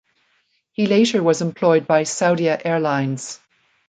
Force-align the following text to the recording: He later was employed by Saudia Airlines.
He 0.71 0.87
later 0.87 1.21
was 1.21 1.43
employed 1.43 1.85
by 1.85 2.05
Saudia 2.05 2.59
Airlines. 2.65 3.39